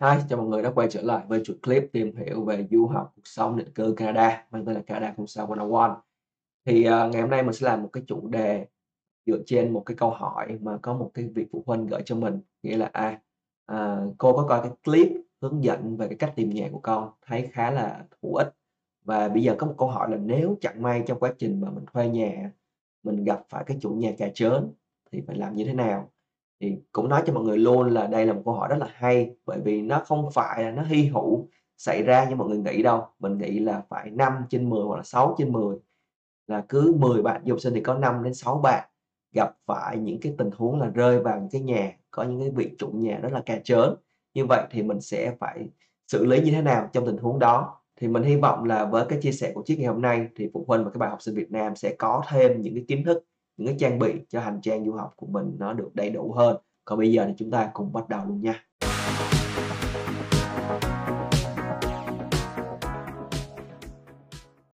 Hi, 0.00 0.08
chào 0.28 0.38
mọi 0.38 0.46
người 0.48 0.62
đã 0.62 0.70
quay 0.74 0.88
trở 0.90 1.02
lại 1.02 1.24
với 1.28 1.42
chuỗi 1.44 1.56
clip 1.62 1.82
tìm 1.92 2.16
hiểu 2.16 2.44
về 2.44 2.66
du 2.70 2.86
học 2.86 3.12
cuộc 3.16 3.22
sống 3.24 3.56
định 3.56 3.72
cư 3.74 3.94
Canada 3.96 4.46
mang 4.50 4.64
tên 4.64 4.74
là 4.74 4.82
Canada 4.86 5.14
không 5.16 5.26
sao 5.26 5.46
101. 5.46 5.90
Thì 6.64 6.80
uh, 6.80 6.84
ngày 6.86 7.20
hôm 7.20 7.30
nay 7.30 7.42
mình 7.42 7.52
sẽ 7.52 7.66
làm 7.66 7.82
một 7.82 7.88
cái 7.92 8.02
chủ 8.06 8.28
đề 8.28 8.66
dựa 9.26 9.38
trên 9.46 9.72
một 9.72 9.82
cái 9.86 9.96
câu 9.96 10.10
hỏi 10.10 10.58
mà 10.60 10.78
có 10.82 10.94
một 10.94 11.10
cái 11.14 11.28
vị 11.34 11.46
phụ 11.52 11.62
huynh 11.66 11.86
gửi 11.86 12.02
cho 12.04 12.16
mình 12.16 12.40
nghĩa 12.62 12.76
là 12.76 12.90
à, 12.92 13.20
à 13.66 14.00
cô 14.18 14.32
có 14.32 14.46
coi 14.48 14.62
cái 14.62 14.70
clip 14.84 15.08
hướng 15.42 15.64
dẫn 15.64 15.96
về 15.96 16.08
cái 16.08 16.16
cách 16.18 16.32
tìm 16.36 16.50
nhà 16.50 16.68
của 16.72 16.80
con 16.80 17.10
thấy 17.26 17.48
khá 17.52 17.70
là 17.70 18.04
hữu 18.22 18.34
ích 18.34 18.54
và 19.04 19.28
bây 19.28 19.42
giờ 19.42 19.54
có 19.58 19.66
một 19.66 19.74
câu 19.78 19.88
hỏi 19.88 20.10
là 20.10 20.16
nếu 20.16 20.56
chẳng 20.60 20.82
may 20.82 21.02
trong 21.06 21.20
quá 21.20 21.32
trình 21.38 21.60
mà 21.60 21.70
mình 21.70 21.84
thuê 21.92 22.08
nhà 22.08 22.52
mình 23.02 23.24
gặp 23.24 23.42
phải 23.48 23.64
cái 23.66 23.78
chủ 23.80 23.90
nhà 23.90 24.12
cà 24.18 24.28
chớn 24.34 24.72
thì 25.12 25.22
phải 25.26 25.36
làm 25.36 25.56
như 25.56 25.64
thế 25.64 25.72
nào 25.74 26.12
thì 26.60 26.76
cũng 26.92 27.08
nói 27.08 27.22
cho 27.26 27.32
mọi 27.32 27.44
người 27.44 27.58
luôn 27.58 27.90
là 27.90 28.06
đây 28.06 28.26
là 28.26 28.32
một 28.32 28.42
câu 28.44 28.54
hỏi 28.54 28.68
rất 28.68 28.76
là 28.80 28.88
hay, 28.94 29.30
bởi 29.46 29.60
vì 29.64 29.82
nó 29.82 30.02
không 30.06 30.30
phải 30.34 30.62
là 30.64 30.70
nó 30.70 30.82
hy 30.82 31.04
hữu 31.04 31.48
xảy 31.76 32.02
ra 32.02 32.24
như 32.24 32.36
mọi 32.36 32.48
người 32.48 32.58
nghĩ 32.58 32.82
đâu. 32.82 33.06
Mình 33.18 33.38
nghĩ 33.38 33.58
là 33.58 33.82
phải 33.88 34.10
5 34.10 34.32
trên 34.50 34.70
10 34.70 34.84
hoặc 34.84 34.96
là 34.96 35.02
6 35.02 35.34
trên 35.38 35.52
10, 35.52 35.76
là 36.46 36.64
cứ 36.68 36.94
10 36.98 37.22
bạn 37.22 37.42
du 37.44 37.52
học 37.52 37.60
sinh 37.60 37.74
thì 37.74 37.80
có 37.80 37.94
5 37.94 38.22
đến 38.24 38.34
6 38.34 38.60
bạn 38.62 38.88
gặp 39.32 39.56
phải 39.66 39.98
những 39.98 40.20
cái 40.20 40.34
tình 40.38 40.50
huống 40.56 40.80
là 40.80 40.86
rơi 40.86 41.20
vào 41.20 41.38
những 41.40 41.50
cái 41.50 41.60
nhà 41.60 41.92
có 42.10 42.22
những 42.22 42.40
cái 42.40 42.50
vị 42.50 42.70
chủ 42.78 42.88
nhà 42.88 43.18
rất 43.22 43.32
là 43.32 43.42
cà 43.46 43.58
chớn. 43.64 43.94
Như 44.34 44.46
vậy 44.46 44.62
thì 44.70 44.82
mình 44.82 45.00
sẽ 45.00 45.36
phải 45.40 45.68
xử 46.06 46.24
lý 46.26 46.40
như 46.40 46.50
thế 46.50 46.62
nào 46.62 46.90
trong 46.92 47.06
tình 47.06 47.16
huống 47.16 47.38
đó? 47.38 47.80
Thì 48.00 48.08
mình 48.08 48.22
hy 48.22 48.36
vọng 48.36 48.64
là 48.64 48.84
với 48.84 49.04
cái 49.08 49.18
chia 49.22 49.32
sẻ 49.32 49.52
của 49.54 49.62
chiếc 49.62 49.78
ngày 49.78 49.86
hôm 49.86 50.02
nay 50.02 50.28
thì 50.36 50.50
phụ 50.52 50.64
huynh 50.68 50.84
và 50.84 50.90
các 50.90 50.98
bạn 50.98 51.10
học 51.10 51.22
sinh 51.22 51.34
Việt 51.34 51.50
Nam 51.50 51.76
sẽ 51.76 51.94
có 51.98 52.22
thêm 52.28 52.60
những 52.62 52.74
cái 52.74 52.84
kiến 52.88 53.04
thức 53.04 53.24
những 53.58 53.68
cái 53.68 53.76
trang 53.78 53.98
bị 53.98 54.12
cho 54.28 54.40
hành 54.40 54.60
trang 54.62 54.84
du 54.84 54.92
học 54.92 55.12
của 55.16 55.26
mình 55.26 55.56
nó 55.58 55.72
được 55.72 55.90
đầy 55.94 56.10
đủ 56.10 56.32
hơn. 56.32 56.56
Còn 56.84 56.98
bây 56.98 57.12
giờ 57.12 57.24
thì 57.26 57.34
chúng 57.36 57.50
ta 57.50 57.70
cùng 57.72 57.92
bắt 57.92 58.08
đầu 58.08 58.24
luôn 58.24 58.40
nha. 58.40 58.64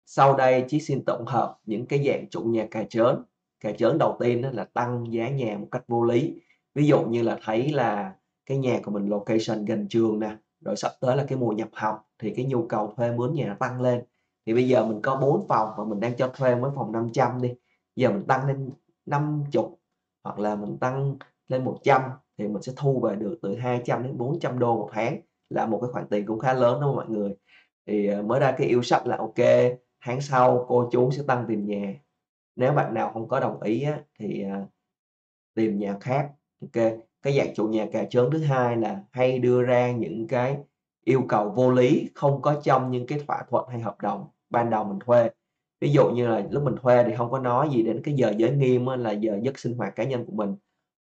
Sau 0.05 0.37
đây 0.37 0.65
chỉ 0.67 0.79
xin 0.79 1.05
tổng 1.05 1.25
hợp 1.25 1.57
những 1.65 1.85
cái 1.85 2.03
dạng 2.07 2.29
chủ 2.29 2.41
nhà 2.41 2.67
cà 2.71 2.83
chớn 2.89 3.23
cà 3.59 3.71
chớn 3.77 3.97
đầu 3.97 4.17
tiên 4.19 4.41
đó 4.41 4.49
là 4.53 4.63
tăng 4.63 5.13
giá 5.13 5.29
nhà 5.29 5.57
một 5.57 5.67
cách 5.71 5.83
vô 5.87 6.03
lý. 6.03 6.41
Ví 6.75 6.87
dụ 6.87 7.01
như 7.01 7.23
là 7.23 7.37
thấy 7.43 7.71
là 7.71 8.13
cái 8.45 8.57
nhà 8.57 8.79
của 8.83 8.91
mình 8.91 9.09
location 9.09 9.65
gần 9.65 9.87
trường 9.89 10.19
nè, 10.19 10.35
rồi 10.61 10.75
sắp 10.75 10.91
tới 11.01 11.17
là 11.17 11.25
cái 11.27 11.37
mùa 11.37 11.51
nhập 11.51 11.69
học 11.73 12.09
thì 12.19 12.33
cái 12.35 12.45
nhu 12.45 12.65
cầu 12.67 12.93
thuê 12.97 13.11
mướn 13.11 13.33
nhà 13.33 13.45
nó 13.47 13.55
tăng 13.59 13.81
lên. 13.81 14.03
Thì 14.45 14.53
bây 14.53 14.67
giờ 14.67 14.85
mình 14.85 15.01
có 15.01 15.15
4 15.15 15.47
phòng 15.47 15.69
và 15.77 15.83
mình 15.83 15.99
đang 15.99 16.15
cho 16.17 16.27
thuê 16.27 16.55
mới 16.55 16.71
phòng 16.75 16.91
500 16.91 17.41
đi. 17.41 17.49
Giờ 17.95 18.09
mình 18.09 18.23
tăng 18.27 18.47
lên 18.47 18.69
50 19.05 19.63
hoặc 20.23 20.39
là 20.39 20.55
mình 20.55 20.77
tăng 20.79 21.17
lên 21.47 21.63
100 21.63 22.01
thì 22.37 22.47
mình 22.47 22.61
sẽ 22.61 22.73
thu 22.77 22.99
về 22.99 23.15
được 23.15 23.39
từ 23.41 23.55
200 23.55 24.03
đến 24.03 24.17
400 24.17 24.59
đô 24.59 24.75
một 24.75 24.89
tháng 24.93 25.21
là 25.49 25.65
một 25.65 25.79
cái 25.81 25.91
khoản 25.91 26.07
tiền 26.09 26.25
cũng 26.25 26.39
khá 26.39 26.53
lớn 26.53 26.73
đúng 26.81 26.89
không 26.89 26.95
mọi 26.95 27.09
người? 27.09 27.35
Thì 27.87 28.07
ờ, 28.07 28.21
mới 28.21 28.39
ra 28.39 28.51
cái 28.57 28.67
yêu 28.67 28.81
sách 28.83 29.07
là 29.07 29.17
ok 29.17 29.35
tháng 30.01 30.21
sau 30.21 30.65
cô 30.67 30.89
chú 30.91 31.11
sẽ 31.11 31.23
tăng 31.27 31.45
tiền 31.47 31.65
nhà. 31.65 31.95
Nếu 32.55 32.73
bạn 32.73 32.93
nào 32.93 33.11
không 33.13 33.27
có 33.27 33.39
đồng 33.39 33.61
ý 33.61 33.83
á, 33.83 33.99
thì 34.19 34.43
ờ, 34.43 34.65
tìm 35.55 35.79
nhà 35.79 35.97
khác 36.01 36.31
ok? 36.61 36.83
Cái 37.21 37.37
dạng 37.37 37.53
chủ 37.55 37.67
nhà 37.67 37.87
cà 37.91 38.03
chớn 38.09 38.31
thứ 38.31 38.39
hai 38.43 38.77
là 38.77 39.03
hay 39.11 39.39
đưa 39.39 39.63
ra 39.63 39.91
những 39.91 40.27
cái 40.27 40.57
yêu 41.03 41.21
cầu 41.29 41.49
vô 41.49 41.71
lý 41.71 42.09
không 42.15 42.41
có 42.41 42.61
trong 42.63 42.91
những 42.91 43.07
cái 43.07 43.19
thỏa 43.27 43.43
thuận 43.49 43.69
hay 43.69 43.79
hợp 43.81 44.01
đồng 44.01 44.27
ban 44.49 44.69
đầu 44.69 44.83
mình 44.83 44.99
thuê 44.99 45.29
ví 45.81 45.91
dụ 45.91 46.09
như 46.09 46.27
là 46.27 46.43
lúc 46.51 46.63
mình 46.63 46.75
thuê 46.81 47.03
thì 47.03 47.15
không 47.15 47.31
có 47.31 47.39
nói 47.39 47.69
gì 47.71 47.83
đến 47.83 48.01
cái 48.03 48.13
giờ 48.13 48.33
giới 48.37 48.51
nghiêm 48.51 48.85
á, 48.85 48.95
là 48.95 49.11
giờ 49.11 49.39
giấc 49.41 49.59
sinh 49.59 49.77
hoạt 49.77 49.95
cá 49.95 50.03
nhân 50.03 50.25
của 50.25 50.33
mình. 50.33 50.55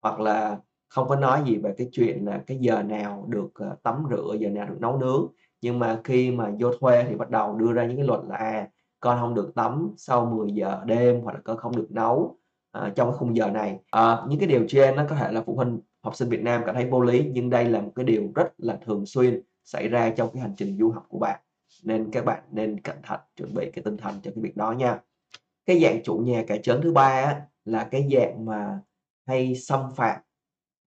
Hoặc 0.02 0.20
là 0.20 0.58
không 0.88 1.08
có 1.08 1.16
nói 1.16 1.42
gì 1.46 1.56
về 1.56 1.74
cái 1.78 1.88
chuyện 1.92 2.24
là 2.24 2.42
cái 2.46 2.58
giờ 2.60 2.82
nào 2.82 3.27
được 3.28 3.50
ờ, 3.54 3.77
tắm 3.82 4.04
rửa 4.10 4.36
giờ 4.38 4.48
nào 4.50 4.66
được 4.69 4.77
nấu 4.80 4.98
nướng. 4.98 5.27
Nhưng 5.60 5.78
mà 5.78 6.00
khi 6.04 6.30
mà 6.30 6.52
vô 6.60 6.70
thuê 6.80 7.04
thì 7.08 7.14
bắt 7.14 7.30
đầu 7.30 7.56
đưa 7.56 7.72
ra 7.72 7.86
những 7.86 7.97
cái 7.97 8.06
luật 8.06 8.20
là 8.28 8.36
à, 8.36 8.69
con 9.00 9.19
không 9.20 9.34
được 9.34 9.52
tắm 9.54 9.94
sau 9.97 10.27
10 10.27 10.52
giờ 10.52 10.82
đêm 10.84 11.20
hoặc 11.20 11.32
là 11.32 11.41
con 11.44 11.56
không 11.56 11.77
được 11.77 11.86
nấu 11.91 12.38
uh, 12.78 12.94
trong 12.94 13.10
cái 13.10 13.19
khung 13.19 13.36
giờ 13.36 13.50
này. 13.50 13.78
Uh, 13.97 14.28
những 14.28 14.38
cái 14.38 14.48
điều 14.48 14.65
trên 14.69 14.97
nó 14.97 15.04
có 15.09 15.16
thể 15.16 15.32
là 15.32 15.42
phụ 15.47 15.54
huynh 15.54 15.81
học 16.03 16.16
sinh 16.16 16.28
Việt 16.28 16.42
Nam 16.42 16.62
cảm 16.66 16.75
thấy 16.75 16.86
vô 16.91 17.00
lý 17.00 17.31
nhưng 17.32 17.50
đây 17.50 17.65
là 17.65 17.81
một 17.81 17.92
cái 17.94 18.04
điều 18.04 18.22
rất 18.34 18.53
là 18.59 18.78
thường 18.86 19.06
xuyên 19.06 19.42
xảy 19.65 19.88
ra 19.88 20.10
trong 20.10 20.31
cái 20.32 20.42
hành 20.42 20.54
trình 20.56 20.78
du 20.78 20.91
học 20.91 21.06
của 21.09 21.19
bạn 21.19 21.41
nên 21.84 22.10
các 22.12 22.25
bạn 22.25 22.43
nên 22.53 22.81
cẩn 22.81 22.97
thận 23.03 23.21
chuẩn 23.37 23.54
bị 23.54 23.71
cái 23.71 23.82
tinh 23.84 23.97
thần 23.97 24.15
cho 24.22 24.31
cái 24.34 24.43
việc 24.43 24.56
đó 24.56 24.72
nha. 24.72 25.00
Cái 25.66 25.81
dạng 25.82 26.03
chủ 26.04 26.16
nhà 26.16 26.44
cải 26.47 26.60
chớn 26.62 26.82
thứ 26.82 26.93
ba 26.93 27.09
á, 27.09 27.43
là 27.65 27.84
cái 27.84 28.09
dạng 28.12 28.44
mà 28.44 28.81
hay 29.27 29.54
xâm 29.54 29.81
phạm 29.97 30.21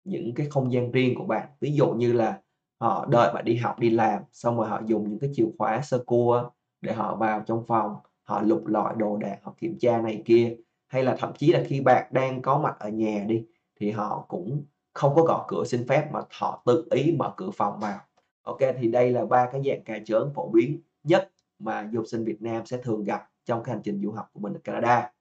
những 0.04 0.34
cái 0.36 0.48
không 0.50 0.72
gian 0.74 0.92
riêng 0.92 1.16
của 1.18 1.26
bạn. 1.26 1.48
Ví 1.60 1.72
dụ 1.72 1.88
như 1.94 2.14
là 2.14 2.42
họ 2.80 3.06
đợi 3.06 3.34
bạn 3.34 3.46
đi 3.46 3.56
học 3.56 3.80
đi 3.80 3.90
làm 3.90 4.22
xong 4.32 4.58
rồi 4.58 4.68
họ 4.68 4.82
dùng 4.86 5.10
những 5.10 5.20
cái 5.20 5.30
chìa 5.34 5.46
khóa 5.58 5.82
sơ 5.82 6.04
cua 6.06 6.50
để 6.82 6.94
họ 6.94 7.16
vào 7.16 7.44
trong 7.48 7.66
phòng 7.68 7.96
họ 8.24 8.42
lục 8.42 8.68
lọi 8.68 8.94
đồ 8.98 9.18
đạc 9.18 9.38
họ 9.44 9.54
kiểm 9.58 9.78
tra 9.80 10.02
này 10.02 10.22
kia. 10.26 10.56
Hay 10.88 11.04
là 11.04 11.16
thậm 11.20 11.34
chí 11.38 11.52
là 11.52 11.64
khi 11.66 11.82
bạn 11.82 12.08
đang 12.12 12.42
có 12.42 12.60
mặt 12.60 12.76
ở 12.80 12.90
nhà 12.90 13.24
đi 13.28 13.46
thì 13.80 13.92
họ 13.92 14.26
cũng 14.28 14.66
không 14.94 15.16
có 15.16 15.24
gõ 15.24 15.46
cửa 15.48 15.64
xin 15.66 15.88
phép 15.88 16.10
mà 16.12 16.20
họ 16.40 16.64
tự 16.66 16.88
ý 16.92 17.16
mở 17.20 17.34
cửa 17.38 17.50
phòng 17.54 17.80
vào 17.80 18.00
ok 18.48 18.58
thì 18.80 18.88
đây 18.88 19.12
là 19.12 19.26
ba 19.26 19.50
cái 19.52 19.62
dạng 19.66 19.84
cà 19.84 20.00
chớn 20.06 20.32
phổ 20.36 20.50
biến 20.50 20.82
nhất 21.04 21.32
mà 21.60 21.90
du 21.92 22.00
học 22.00 22.06
sinh 22.08 22.24
Việt 22.24 22.42
Nam 22.42 22.66
sẽ 22.66 22.78
thường 22.78 23.04
gặp 23.04 23.30
trong 23.46 23.64
cái 23.64 23.76
hành 23.76 23.84
trình 23.84 24.02
du 24.04 24.12
học 24.12 24.30
của 24.34 24.40
mình 24.40 24.54
ở 24.54 24.60
Canada. 24.64 25.12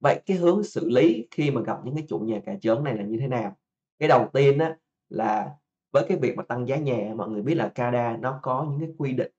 Vậy 0.00 0.20
cái 0.26 0.36
hướng 0.36 0.64
xử 0.64 0.88
lý 0.88 1.26
khi 1.30 1.50
mà 1.50 1.60
gặp 1.60 1.78
những 1.84 1.94
cái 1.94 2.04
chủ 2.08 2.18
nhà 2.18 2.40
cà 2.46 2.54
chớn 2.60 2.84
này 2.84 2.96
là 2.96 3.02
như 3.04 3.16
thế 3.20 3.28
nào? 3.28 3.56
Cái 3.98 4.08
đầu 4.08 4.28
tiên 4.32 4.58
á, 4.58 4.76
là 5.08 5.50
với 5.92 6.04
cái 6.08 6.18
việc 6.18 6.36
mà 6.36 6.42
tăng 6.42 6.68
giá 6.68 6.76
nhà 6.76 7.12
mọi 7.16 7.28
người 7.28 7.42
biết 7.42 7.54
là 7.54 7.68
Canada 7.68 8.16
nó 8.16 8.38
có 8.42 8.66
những 8.70 8.80
cái 8.80 8.94
quy 8.98 9.12
định 9.12 9.32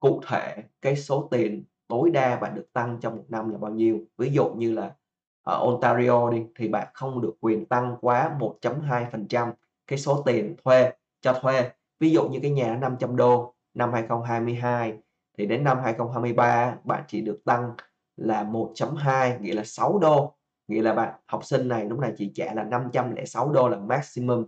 cụ 0.00 0.20
thể 0.26 0.56
cái 0.82 0.96
số 0.96 1.28
tiền 1.30 1.64
tối 1.88 2.10
đa 2.10 2.36
bạn 2.36 2.54
được 2.54 2.72
tăng 2.72 2.98
trong 3.00 3.16
một 3.16 3.24
năm 3.28 3.50
là 3.50 3.58
bao 3.58 3.70
nhiêu. 3.70 3.98
Ví 4.18 4.30
dụ 4.32 4.54
như 4.56 4.72
là 4.72 4.94
ở 5.42 5.66
Ontario 5.66 6.30
đi 6.30 6.42
thì 6.56 6.68
bạn 6.68 6.88
không 6.94 7.20
được 7.20 7.34
quyền 7.40 7.66
tăng 7.66 7.96
quá 8.00 8.36
1.2% 8.38 9.52
cái 9.86 9.98
số 9.98 10.22
tiền 10.26 10.56
thuê 10.64 10.92
cho 11.20 11.32
thuê 11.32 11.70
ví 12.00 12.12
dụ 12.12 12.28
như 12.28 12.38
cái 12.42 12.50
nhà 12.50 12.76
500 12.76 13.16
đô, 13.16 13.54
năm 13.74 13.92
2022 13.92 14.98
thì 15.38 15.46
đến 15.46 15.64
năm 15.64 15.78
2023 15.84 16.76
bạn 16.84 17.04
chỉ 17.08 17.20
được 17.20 17.40
tăng 17.44 17.70
là 18.16 18.44
1.2 18.44 19.40
nghĩa 19.40 19.54
là 19.54 19.64
6 19.64 19.98
đô. 19.98 20.36
Nghĩa 20.68 20.82
là 20.82 20.94
bạn, 20.94 21.14
học 21.26 21.44
sinh 21.44 21.68
này 21.68 21.84
lúc 21.84 21.98
này 21.98 22.12
chỉ 22.16 22.32
trả 22.34 22.54
là 22.54 22.64
506 22.64 23.52
đô 23.52 23.68
là 23.68 23.76
maximum. 23.76 24.46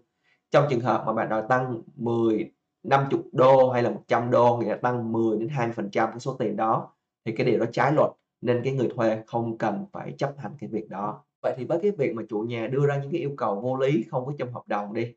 Trong 0.50 0.66
trường 0.70 0.80
hợp 0.80 1.02
mà 1.06 1.12
bạn 1.12 1.28
đòi 1.28 1.42
tăng 1.48 1.82
10 1.96 2.52
50 2.82 3.20
đô 3.32 3.70
hay 3.70 3.82
là 3.82 3.90
100 3.90 4.30
đô, 4.30 4.56
nghĩa 4.56 4.68
là 4.68 4.76
tăng 4.76 5.12
10 5.12 5.38
đến 5.38 5.48
20 5.48 5.72
phần 5.76 5.90
trăm 5.90 6.10
cái 6.10 6.20
số 6.20 6.36
tiền 6.38 6.56
đó, 6.56 6.94
thì 7.24 7.32
cái 7.32 7.46
điều 7.46 7.58
đó 7.58 7.66
trái 7.72 7.92
luật, 7.92 8.10
nên 8.40 8.60
cái 8.64 8.72
người 8.72 8.88
thuê 8.96 9.22
không 9.26 9.58
cần 9.58 9.86
phải 9.92 10.14
chấp 10.18 10.34
hành 10.38 10.52
cái 10.58 10.68
việc 10.68 10.88
đó. 10.88 11.24
Vậy 11.42 11.54
thì 11.56 11.64
với 11.64 11.78
cái 11.82 11.90
việc 11.90 12.14
mà 12.14 12.22
chủ 12.28 12.40
nhà 12.40 12.66
đưa 12.66 12.86
ra 12.86 12.96
những 12.96 13.12
cái 13.12 13.20
yêu 13.20 13.34
cầu 13.36 13.60
vô 13.60 13.76
lý, 13.76 14.04
không 14.10 14.26
có 14.26 14.32
trong 14.38 14.52
hợp 14.52 14.62
đồng 14.66 14.94
đi 14.94 15.14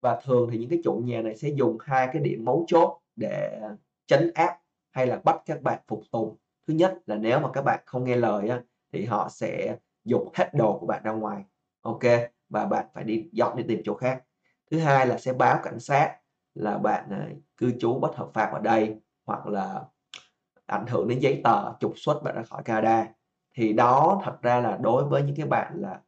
và 0.00 0.20
thường 0.24 0.48
thì 0.52 0.58
những 0.58 0.70
cái 0.70 0.80
chủ 0.84 0.94
nhà 1.04 1.22
này 1.22 1.36
sẽ 1.36 1.48
dùng 1.48 1.78
hai 1.80 2.08
cái 2.12 2.22
điểm 2.22 2.44
mấu 2.44 2.64
chốt 2.68 3.00
để 3.16 3.60
chấn 4.06 4.30
áp 4.34 4.58
hay 4.90 5.06
là 5.06 5.20
bắt 5.24 5.36
các 5.46 5.62
bạn 5.62 5.78
phục 5.86 6.02
tùng. 6.12 6.36
Thứ 6.66 6.74
nhất 6.74 6.98
là 7.06 7.16
nếu 7.16 7.40
mà 7.40 7.48
các 7.52 7.62
bạn 7.62 7.80
không 7.86 8.04
nghe 8.04 8.16
lời 8.16 8.48
á, 8.48 8.60
thì 8.92 9.04
họ 9.04 9.28
sẽ 9.28 9.76
dục 10.04 10.30
hết 10.34 10.50
đồ 10.54 10.78
của 10.78 10.86
bạn 10.86 11.02
ra 11.02 11.12
ngoài. 11.12 11.44
Ok? 11.80 12.02
Và 12.48 12.66
bạn 12.66 12.86
phải 12.94 13.04
đi 13.04 13.28
dọn 13.32 13.56
đi 13.56 13.64
tìm 13.68 13.80
chỗ 13.84 13.94
khác. 13.94 14.22
Thứ 14.70 14.78
hai 14.78 15.06
là 15.06 15.18
sẽ 15.18 15.32
báo 15.32 15.60
cảnh 15.62 15.80
sát 15.80 16.16
là 16.54 16.78
bạn 16.78 17.10
à, 17.10 17.28
cư 17.56 17.72
trú 17.80 17.98
bất 17.98 18.16
hợp 18.16 18.30
pháp 18.34 18.50
ở 18.52 18.60
đây 18.60 18.96
hoặc 19.26 19.46
là 19.46 19.84
ảnh 20.66 20.86
hưởng 20.86 21.08
đến 21.08 21.18
giấy 21.18 21.40
tờ 21.44 21.72
trục 21.80 21.92
xuất 21.96 22.22
bạn 22.22 22.34
ra 22.34 22.42
khỏi 22.42 22.62
Canada. 22.62 23.06
Thì 23.54 23.72
đó 23.72 24.20
thật 24.24 24.42
ra 24.42 24.60
là 24.60 24.78
đối 24.82 25.04
với 25.04 25.22
những 25.22 25.36
cái 25.36 25.46
bạn 25.46 25.72
là 25.76 26.00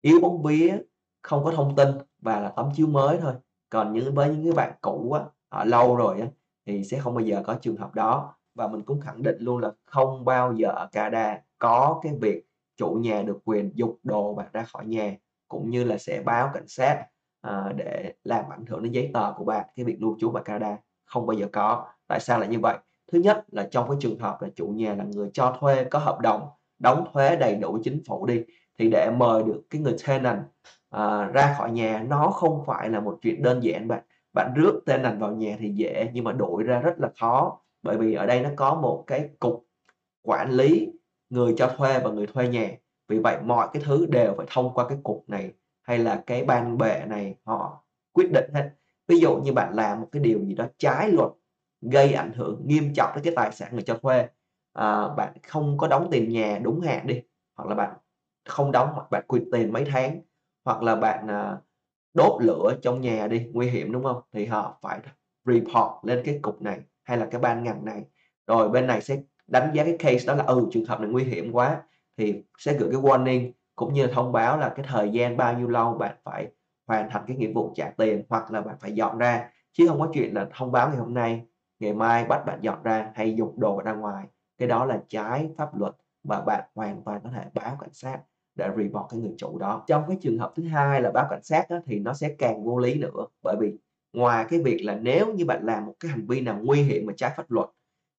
yếu 0.00 0.20
bóng 0.20 0.42
vía 0.42 0.78
không 1.22 1.44
có 1.44 1.50
thông 1.50 1.76
tin 1.76 1.88
và 2.20 2.40
là 2.40 2.48
tấm 2.48 2.70
chiếu 2.74 2.86
mới 2.86 3.18
thôi. 3.20 3.32
Còn 3.70 3.92
những 3.92 4.14
với 4.14 4.28
những 4.28 4.44
cái 4.44 4.52
bạn 4.52 4.72
cũ 4.80 5.12
á 5.12 5.20
ở 5.48 5.64
lâu 5.64 5.96
rồi 5.96 6.20
á 6.20 6.26
thì 6.66 6.84
sẽ 6.84 6.98
không 6.98 7.14
bao 7.14 7.24
giờ 7.24 7.42
có 7.46 7.54
trường 7.54 7.76
hợp 7.76 7.94
đó. 7.94 8.34
Và 8.54 8.66
mình 8.66 8.82
cũng 8.82 9.00
khẳng 9.00 9.22
định 9.22 9.36
luôn 9.40 9.58
là 9.58 9.70
không 9.84 10.24
bao 10.24 10.52
giờ 10.52 10.68
ở 10.68 10.88
Canada 10.92 11.40
có 11.58 12.00
cái 12.02 12.12
việc 12.20 12.44
chủ 12.76 12.90
nhà 12.90 13.22
được 13.22 13.38
quyền 13.44 13.70
dục 13.74 13.98
đồ 14.02 14.34
bạn 14.34 14.46
ra 14.52 14.62
khỏi 14.62 14.86
nhà 14.86 15.16
cũng 15.48 15.70
như 15.70 15.84
là 15.84 15.98
sẽ 15.98 16.22
báo 16.24 16.50
cảnh 16.54 16.68
sát 16.68 17.06
à, 17.40 17.72
để 17.76 18.14
làm 18.24 18.44
ảnh 18.50 18.66
hưởng 18.66 18.82
đến 18.82 18.92
giấy 18.92 19.10
tờ 19.14 19.32
của 19.36 19.44
bạn 19.44 19.66
cái 19.76 19.84
việc 19.84 19.96
lưu 20.00 20.16
trú 20.20 20.30
ở 20.30 20.42
Canada 20.42 20.76
không 21.04 21.26
bao 21.26 21.34
giờ 21.34 21.46
có. 21.52 21.86
Tại 22.06 22.20
sao 22.20 22.38
lại 22.38 22.48
như 22.48 22.58
vậy? 22.60 22.78
Thứ 23.12 23.18
nhất 23.18 23.44
là 23.52 23.68
trong 23.70 23.88
cái 23.88 23.96
trường 24.00 24.18
hợp 24.18 24.42
là 24.42 24.48
chủ 24.56 24.66
nhà 24.66 24.94
là 24.94 25.04
người 25.04 25.30
cho 25.32 25.56
thuê 25.60 25.84
có 25.84 25.98
hợp 25.98 26.20
đồng 26.20 26.48
đóng 26.78 27.04
thuế 27.12 27.36
đầy 27.36 27.56
đủ 27.56 27.78
chính 27.84 28.02
phủ 28.06 28.26
đi 28.26 28.42
thì 28.78 28.90
để 28.90 29.10
mời 29.16 29.42
được 29.42 29.62
cái 29.70 29.80
người 29.80 29.96
tenant 30.06 30.42
uh, 30.96 31.32
ra 31.32 31.54
khỏi 31.58 31.70
nhà 31.70 32.04
nó 32.08 32.30
không 32.30 32.62
phải 32.66 32.88
là 32.88 33.00
một 33.00 33.18
chuyện 33.22 33.42
đơn 33.42 33.62
giản 33.62 33.88
bạn. 33.88 34.02
Bạn 34.32 34.52
rước 34.54 34.80
tên 34.86 35.02
lành 35.02 35.18
vào 35.18 35.32
nhà 35.32 35.56
thì 35.58 35.68
dễ 35.68 36.10
nhưng 36.12 36.24
mà 36.24 36.32
đổi 36.32 36.62
ra 36.62 36.80
rất 36.80 36.94
là 36.98 37.08
khó. 37.20 37.60
Bởi 37.82 37.96
vì 37.96 38.14
ở 38.14 38.26
đây 38.26 38.40
nó 38.40 38.50
có 38.56 38.74
một 38.74 39.04
cái 39.06 39.28
cục 39.38 39.66
quản 40.22 40.50
lý 40.50 40.88
người 41.30 41.54
cho 41.56 41.74
thuê 41.76 41.98
và 41.98 42.10
người 42.10 42.26
thuê 42.26 42.48
nhà. 42.48 42.70
Vì 43.08 43.18
vậy 43.18 43.36
mọi 43.44 43.68
cái 43.72 43.82
thứ 43.86 44.06
đều 44.06 44.34
phải 44.36 44.46
thông 44.50 44.74
qua 44.74 44.88
cái 44.88 44.98
cục 45.02 45.24
này 45.28 45.52
hay 45.82 45.98
là 45.98 46.22
cái 46.26 46.44
ban 46.44 46.78
bệ 46.78 47.02
này 47.06 47.34
họ 47.44 47.84
quyết 48.12 48.32
định 48.32 48.50
hết. 48.54 48.70
Ví 49.08 49.18
dụ 49.20 49.36
như 49.36 49.52
bạn 49.52 49.74
làm 49.74 50.00
một 50.00 50.08
cái 50.12 50.22
điều 50.22 50.44
gì 50.44 50.54
đó 50.54 50.66
trái 50.78 51.10
luật 51.10 51.30
gây 51.80 52.12
ảnh 52.12 52.32
hưởng 52.32 52.62
nghiêm 52.66 52.92
trọng 52.94 53.10
đến 53.14 53.24
cái 53.24 53.32
tài 53.36 53.52
sản 53.52 53.68
người 53.72 53.82
cho 53.82 53.98
thuê 54.02 54.28
à, 54.72 55.08
bạn 55.08 55.32
không 55.42 55.78
có 55.78 55.88
đóng 55.88 56.08
tiền 56.10 56.28
nhà 56.28 56.60
đúng 56.62 56.80
hạn 56.80 57.06
đi 57.06 57.22
hoặc 57.54 57.68
là 57.68 57.74
bạn 57.74 57.94
không 58.48 58.72
đóng 58.72 58.88
hoặc 58.92 59.10
bạn 59.10 59.24
quyệt 59.26 59.42
tiền 59.52 59.72
mấy 59.72 59.84
tháng 59.84 60.20
hoặc 60.64 60.82
là 60.82 60.96
bạn 60.96 61.26
à, 61.30 61.56
đốt 62.14 62.42
lửa 62.42 62.74
trong 62.82 63.00
nhà 63.00 63.26
đi, 63.28 63.46
nguy 63.52 63.70
hiểm, 63.70 63.92
đúng 63.92 64.02
không? 64.04 64.20
Thì 64.32 64.46
họ 64.46 64.78
phải 64.82 65.00
report 65.44 65.92
lên 66.04 66.22
cái 66.24 66.38
cục 66.42 66.62
này 66.62 66.80
hay 67.02 67.18
là 67.18 67.26
cái 67.26 67.40
ban 67.40 67.64
ngành 67.64 67.84
này. 67.84 68.04
Rồi 68.46 68.68
bên 68.68 68.86
này 68.86 69.00
sẽ 69.00 69.18
đánh 69.46 69.70
giá 69.74 69.84
cái 69.84 69.96
case 69.98 70.26
đó 70.26 70.34
là 70.34 70.44
ừ 70.44 70.68
trường 70.72 70.84
hợp 70.84 71.00
này 71.00 71.10
nguy 71.10 71.24
hiểm 71.24 71.52
quá, 71.52 71.82
thì 72.16 72.42
sẽ 72.58 72.72
gửi 72.74 72.88
cái 72.92 73.00
warning 73.00 73.52
cũng 73.76 73.94
như 73.94 74.06
thông 74.06 74.32
báo 74.32 74.58
là 74.58 74.68
cái 74.76 74.86
thời 74.88 75.10
gian 75.10 75.36
bao 75.36 75.58
nhiêu 75.58 75.68
lâu 75.68 75.94
bạn 75.94 76.16
phải 76.24 76.48
hoàn 76.86 77.10
thành 77.10 77.24
cái 77.26 77.36
nghĩa 77.36 77.52
vụ 77.54 77.72
trả 77.76 77.90
tiền 77.96 78.24
hoặc 78.28 78.50
là 78.52 78.60
bạn 78.60 78.76
phải 78.80 78.92
dọn 78.92 79.18
ra. 79.18 79.50
Chứ 79.72 79.86
không 79.88 80.00
có 80.00 80.08
chuyện 80.14 80.34
là 80.34 80.48
thông 80.54 80.72
báo 80.72 80.88
ngày 80.88 80.96
hôm 80.98 81.14
nay, 81.14 81.42
ngày 81.78 81.94
mai 81.94 82.24
bắt 82.24 82.42
bạn 82.46 82.58
dọn 82.62 82.82
ra 82.82 83.12
hay 83.14 83.34
dục 83.36 83.54
đồ 83.58 83.82
ra 83.84 83.92
ngoài. 83.92 84.26
Cái 84.58 84.68
đó 84.68 84.84
là 84.84 85.02
trái 85.08 85.50
pháp 85.58 85.78
luật 85.78 85.92
và 86.24 86.40
bạn 86.40 86.64
hoàn 86.74 87.02
toàn 87.04 87.20
có 87.24 87.30
thể 87.30 87.44
báo 87.54 87.76
cảnh 87.80 87.92
sát 87.92 88.18
để 88.54 88.68
report 88.76 89.06
cái 89.10 89.20
người 89.20 89.34
chủ 89.38 89.58
đó. 89.58 89.84
Trong 89.86 90.04
cái 90.08 90.16
trường 90.20 90.38
hợp 90.38 90.52
thứ 90.56 90.64
hai 90.64 91.00
là 91.00 91.10
báo 91.10 91.26
cảnh 91.30 91.42
sát 91.42 91.70
đó, 91.70 91.78
thì 91.86 91.98
nó 91.98 92.12
sẽ 92.12 92.34
càng 92.38 92.64
vô 92.64 92.78
lý 92.78 92.94
nữa. 92.94 93.26
Bởi 93.42 93.56
vì 93.60 93.72
ngoài 94.12 94.46
cái 94.50 94.60
việc 94.62 94.84
là 94.84 94.94
nếu 94.94 95.34
như 95.34 95.44
bạn 95.44 95.66
làm 95.66 95.86
một 95.86 95.94
cái 96.00 96.10
hành 96.10 96.26
vi 96.26 96.40
nào 96.40 96.60
nguy 96.62 96.82
hiểm 96.82 97.06
mà 97.06 97.12
trái 97.16 97.32
pháp 97.36 97.50
luật 97.50 97.68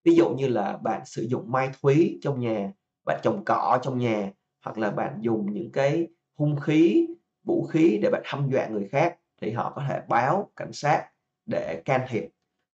ví 0.03 0.15
dụ 0.15 0.29
như 0.29 0.47
là 0.47 0.77
bạn 0.77 1.05
sử 1.05 1.21
dụng 1.21 1.51
mai 1.51 1.69
thúy 1.81 2.19
trong 2.21 2.39
nhà 2.39 2.71
bạn 3.05 3.19
trồng 3.23 3.43
cỏ 3.45 3.79
trong 3.83 3.97
nhà 3.97 4.31
hoặc 4.65 4.77
là 4.77 4.91
bạn 4.91 5.17
dùng 5.21 5.53
những 5.53 5.71
cái 5.71 6.07
hung 6.37 6.59
khí 6.59 7.07
vũ 7.43 7.67
khí 7.67 7.99
để 8.01 8.09
bạn 8.11 8.21
hâm 8.25 8.49
dọa 8.51 8.67
người 8.67 8.87
khác 8.91 9.17
thì 9.41 9.51
họ 9.51 9.73
có 9.75 9.83
thể 9.89 10.01
báo 10.07 10.51
cảnh 10.55 10.73
sát 10.73 11.09
để 11.45 11.81
can 11.85 12.01
thiệp. 12.09 12.29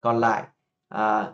Còn 0.02 0.18
lại 0.18 0.44
à, 0.90 1.34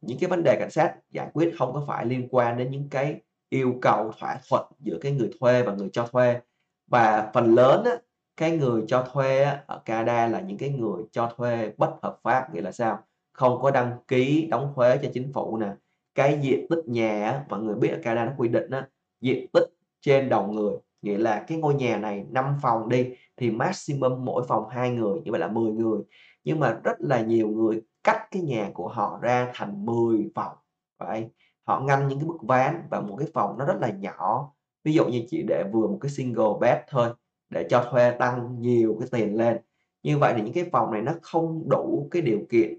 những 0.00 0.18
cái 0.20 0.30
vấn 0.30 0.42
đề 0.44 0.56
cảnh 0.60 0.70
sát 0.70 0.96
giải 1.10 1.30
quyết 1.32 1.54
không 1.58 1.72
có 1.72 1.84
phải 1.86 2.06
liên 2.06 2.28
quan 2.30 2.58
đến 2.58 2.70
những 2.70 2.88
cái 2.90 3.20
yêu 3.50 3.74
cầu 3.82 4.12
thỏa 4.18 4.40
thuận 4.48 4.66
giữa 4.80 4.98
cái 5.00 5.12
người 5.12 5.30
thuê 5.40 5.62
và 5.62 5.72
người 5.72 5.88
cho 5.92 6.06
thuê. 6.06 6.40
Và 6.86 7.30
phần 7.34 7.54
lớn 7.54 7.84
á, 7.84 7.92
cái 8.36 8.50
người 8.56 8.84
cho 8.88 9.08
thuê 9.12 9.42
á, 9.42 9.64
ở 9.66 9.82
Canada 9.84 10.26
là 10.26 10.40
những 10.40 10.58
cái 10.58 10.68
người 10.68 11.02
cho 11.12 11.32
thuê 11.36 11.72
bất 11.76 11.90
hợp 12.02 12.18
pháp 12.22 12.54
nghĩa 12.54 12.60
là 12.62 12.72
sao? 12.72 12.98
Không 13.32 13.58
có 13.62 13.70
đăng 13.70 13.92
ký 14.08 14.46
đóng 14.50 14.72
thuế 14.76 14.98
cho 15.02 15.08
chính 15.14 15.32
phủ 15.32 15.56
nè. 15.56 15.68
Cái 16.14 16.38
diện 16.42 16.66
tích 16.70 16.84
nhà 16.86 17.24
á, 17.30 17.44
mọi 17.48 17.60
người 17.60 17.74
biết 17.74 17.88
ở 17.88 17.98
Canada 18.02 18.24
nó 18.24 18.32
quy 18.38 18.48
định 18.48 18.70
á, 18.70 18.88
diện 19.20 19.46
tích 19.52 19.64
trên 20.00 20.28
đầu 20.28 20.46
người 20.46 20.76
nghĩa 21.02 21.18
là 21.18 21.44
cái 21.48 21.58
ngôi 21.58 21.74
nhà 21.74 21.96
này 21.96 22.26
5 22.30 22.56
phòng 22.62 22.88
đi 22.88 23.06
thì 23.36 23.50
maximum 23.50 24.24
mỗi 24.24 24.44
phòng 24.48 24.68
hai 24.68 24.90
người 24.90 25.20
như 25.24 25.30
vậy 25.30 25.40
là 25.40 25.48
10 25.48 25.72
người. 25.72 26.00
Nhưng 26.44 26.60
mà 26.60 26.80
rất 26.84 27.00
là 27.00 27.20
nhiều 27.20 27.48
người 27.48 27.82
cắt 28.04 28.28
cái 28.30 28.42
nhà 28.42 28.70
của 28.74 28.88
họ 28.88 29.18
ra 29.22 29.50
thành 29.54 29.86
10 29.86 30.30
phòng 30.34 30.56
vậy 30.98 31.28
họ 31.68 31.80
ngăn 31.80 32.08
những 32.08 32.18
cái 32.18 32.28
bức 32.28 32.42
ván 32.42 32.82
và 32.90 33.00
một 33.00 33.16
cái 33.18 33.28
phòng 33.34 33.58
nó 33.58 33.64
rất 33.64 33.76
là 33.80 33.90
nhỏ. 33.90 34.52
Ví 34.84 34.92
dụ 34.92 35.06
như 35.06 35.24
chỉ 35.28 35.44
để 35.48 35.64
vừa 35.72 35.86
một 35.86 35.98
cái 36.00 36.10
single 36.10 36.58
bed 36.60 36.78
thôi 36.88 37.14
để 37.50 37.66
cho 37.70 37.88
thuê 37.90 38.10
tăng 38.10 38.60
nhiều 38.60 38.96
cái 39.00 39.08
tiền 39.12 39.36
lên. 39.36 39.58
Như 40.02 40.18
vậy 40.18 40.34
thì 40.36 40.42
những 40.42 40.54
cái 40.54 40.68
phòng 40.72 40.92
này 40.92 41.02
nó 41.02 41.12
không 41.22 41.68
đủ 41.68 42.08
cái 42.10 42.22
điều 42.22 42.38
kiện 42.50 42.78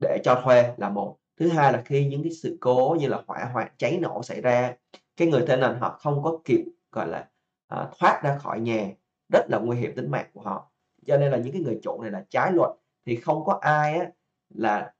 để 0.00 0.18
cho 0.24 0.40
thuê 0.44 0.74
là 0.76 0.88
một. 0.88 1.16
Thứ 1.40 1.48
hai 1.48 1.72
là 1.72 1.82
khi 1.84 2.06
những 2.06 2.22
cái 2.22 2.32
sự 2.32 2.58
cố 2.60 2.96
như 3.00 3.08
là 3.08 3.22
hỏa 3.26 3.44
hoạn 3.52 3.72
cháy 3.78 3.98
nổ 4.02 4.22
xảy 4.22 4.40
ra 4.40 4.74
cái 5.16 5.28
người 5.28 5.44
tenant 5.46 5.80
họ 5.80 5.98
không 6.00 6.22
có 6.22 6.38
kịp 6.44 6.64
gọi 6.92 7.08
là 7.08 7.28
à, 7.68 7.88
thoát 7.98 8.20
ra 8.24 8.38
khỏi 8.38 8.60
nhà 8.60 8.90
rất 9.32 9.46
là 9.50 9.58
nguy 9.58 9.76
hiểm 9.76 9.94
tính 9.96 10.10
mạng 10.10 10.26
của 10.32 10.40
họ. 10.40 10.70
Cho 11.06 11.16
nên 11.16 11.32
là 11.32 11.38
những 11.38 11.52
cái 11.52 11.62
người 11.62 11.78
chủ 11.82 12.02
này 12.02 12.10
là 12.10 12.24
trái 12.30 12.52
luật 12.52 12.70
thì 13.06 13.16
không 13.16 13.44
có 13.44 13.58
ai 13.60 13.98
á, 13.98 14.10
là 14.54 14.94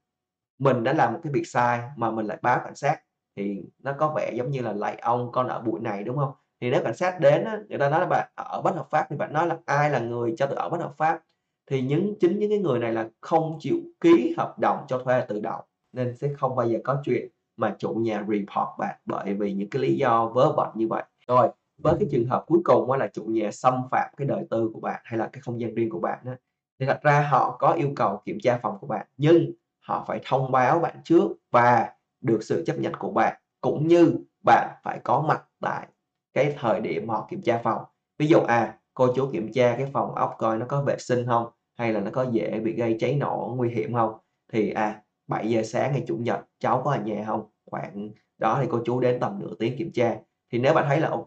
mình 0.59 0.83
đã 0.83 0.93
làm 0.93 1.13
một 1.13 1.19
cái 1.23 1.33
việc 1.33 1.47
sai 1.47 1.81
mà 1.95 2.11
mình 2.11 2.25
lại 2.25 2.37
báo 2.41 2.59
cảnh 2.63 2.75
sát. 2.75 2.99
Thì 3.35 3.63
nó 3.83 3.93
có 3.99 4.13
vẻ 4.15 4.31
giống 4.35 4.51
như 4.51 4.61
là 4.61 4.73
lại 4.73 4.97
ông 5.01 5.31
con 5.31 5.47
ở 5.47 5.61
bụi 5.61 5.79
này 5.79 6.03
đúng 6.03 6.17
không? 6.17 6.31
Thì 6.61 6.71
nếu 6.71 6.83
cảnh 6.83 6.95
sát 6.95 7.19
đến 7.19 7.43
á, 7.43 7.59
người 7.69 7.79
ta 7.79 7.89
nói 7.89 7.99
là 7.99 8.05
bạn 8.05 8.29
ở 8.35 8.61
bất 8.61 8.75
hợp 8.75 8.87
pháp 8.91 9.07
thì 9.09 9.15
bạn 9.17 9.33
nói 9.33 9.47
là 9.47 9.57
ai 9.65 9.89
là 9.89 9.99
người 9.99 10.33
cho 10.37 10.45
tôi 10.45 10.55
ở 10.55 10.69
bất 10.69 10.81
hợp 10.81 10.93
pháp? 10.97 11.21
Thì 11.69 11.81
những 11.81 12.15
chính 12.19 12.39
những 12.39 12.49
cái 12.49 12.59
người 12.59 12.79
này 12.79 12.93
là 12.93 13.09
không 13.21 13.57
chịu 13.59 13.75
ký 14.01 14.35
hợp 14.37 14.59
đồng 14.59 14.85
cho 14.87 14.97
thuê 14.97 15.21
tự 15.27 15.39
động 15.39 15.61
nên 15.93 16.15
sẽ 16.17 16.29
không 16.37 16.55
bao 16.55 16.67
giờ 16.67 16.79
có 16.83 17.01
chuyện 17.05 17.27
mà 17.57 17.75
chủ 17.79 17.93
nhà 17.93 18.25
report 18.29 18.69
bạn 18.79 18.95
bởi 19.05 19.33
vì 19.33 19.53
những 19.53 19.69
cái 19.69 19.81
lý 19.81 19.97
do 19.97 20.27
vớ 20.27 20.53
vẩn 20.57 20.69
như 20.75 20.87
vậy. 20.87 21.03
Rồi 21.27 21.49
với 21.83 21.95
cái 21.99 22.07
trường 22.11 22.27
hợp 22.27 22.43
cuối 22.47 22.59
cùng 22.63 22.91
là 22.91 23.07
chủ 23.07 23.23
nhà 23.23 23.51
xâm 23.51 23.73
phạm 23.91 24.09
cái 24.17 24.27
đời 24.27 24.45
tư 24.49 24.69
của 24.73 24.79
bạn 24.79 25.01
hay 25.03 25.19
là 25.19 25.29
cái 25.33 25.41
không 25.41 25.61
gian 25.61 25.75
riêng 25.75 25.89
của 25.89 25.99
bạn 25.99 26.19
đó, 26.25 26.31
thì 26.79 26.85
thật 26.85 26.99
ra 27.03 27.27
họ 27.31 27.57
có 27.59 27.71
yêu 27.71 27.89
cầu 27.95 28.21
kiểm 28.25 28.37
tra 28.43 28.59
phòng 28.61 28.77
của 28.81 28.87
bạn 28.87 29.05
nhưng 29.17 29.51
họ 29.87 30.05
phải 30.07 30.19
thông 30.25 30.51
báo 30.51 30.79
bạn 30.79 30.95
trước 31.03 31.27
và 31.51 31.89
được 32.21 32.39
sự 32.43 32.63
chấp 32.67 32.79
nhận 32.79 32.93
của 32.99 33.11
bạn, 33.11 33.41
cũng 33.61 33.87
như 33.87 34.13
bạn 34.45 34.75
phải 34.83 34.99
có 35.03 35.21
mặt 35.27 35.43
tại 35.61 35.87
cái 36.33 36.55
thời 36.59 36.81
điểm 36.81 37.09
họ 37.09 37.27
kiểm 37.29 37.41
tra 37.41 37.61
phòng. 37.63 37.83
Ví 38.19 38.27
dụ 38.27 38.39
à 38.39 38.77
cô 38.93 39.07
chú 39.15 39.29
kiểm 39.33 39.51
tra 39.53 39.75
cái 39.77 39.87
phòng 39.93 40.15
ốc 40.15 40.35
coi 40.37 40.57
nó 40.57 40.65
có 40.69 40.81
vệ 40.81 40.95
sinh 40.99 41.25
không, 41.27 41.47
hay 41.77 41.93
là 41.93 41.99
nó 41.99 42.11
có 42.13 42.25
dễ 42.31 42.59
bị 42.59 42.75
gây 42.75 42.95
cháy 42.99 43.15
nổ 43.15 43.53
nguy 43.57 43.69
hiểm 43.69 43.93
không? 43.93 44.13
Thì 44.53 44.71
à 44.71 45.01
7 45.27 45.49
giờ 45.49 45.63
sáng 45.63 45.91
ngày 45.91 46.03
chủ 46.07 46.17
nhật, 46.17 46.39
cháu 46.59 46.81
có 46.85 46.91
ở 46.91 46.99
nhà 47.01 47.23
không? 47.27 47.49
Khoảng 47.71 48.09
đó 48.37 48.57
thì 48.61 48.67
cô 48.71 48.79
chú 48.85 48.99
đến 48.99 49.19
tầm 49.19 49.39
nửa 49.39 49.55
tiếng 49.59 49.77
kiểm 49.77 49.91
tra. 49.93 50.15
Thì 50.51 50.59
nếu 50.59 50.73
bạn 50.73 50.85
thấy 50.89 50.99
là 50.99 51.09
ok, 51.09 51.25